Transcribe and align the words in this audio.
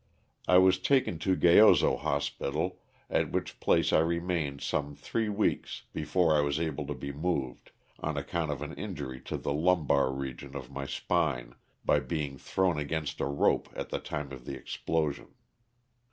I 0.47 0.57
was 0.57 0.79
taken 0.79 1.19
to 1.19 1.35
Gayoso 1.35 1.95
Hospital, 1.95 2.79
at 3.07 3.29
which 3.29 3.59
place 3.59 3.93
I 3.93 3.99
remained 3.99 4.61
some 4.61 4.95
three 4.95 5.29
weeks 5.29 5.83
before 5.93 6.35
I 6.35 6.39
was 6.41 6.59
able 6.59 6.87
to 6.87 6.95
be 6.95 7.11
moved, 7.13 7.69
on 7.99 8.17
account 8.17 8.51
of 8.51 8.63
an 8.63 8.73
injury 8.73 9.21
to 9.25 9.37
the 9.37 9.53
lumbar 9.53 10.11
region 10.11 10.55
of 10.55 10.71
my 10.71 10.87
spine 10.87 11.53
by 11.85 11.99
being 11.99 12.39
thrown 12.39 12.79
against 12.79 13.21
a 13.21 13.27
rope 13.27 13.69
at 13.75 13.89
the 13.89 13.99
time 13.99 14.31
of 14.31 14.45
the 14.45 14.55
explosion. 14.55 15.35